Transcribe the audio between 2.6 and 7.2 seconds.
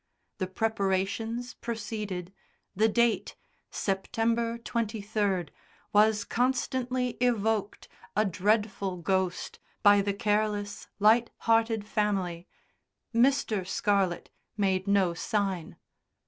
the date September 23rd was constantly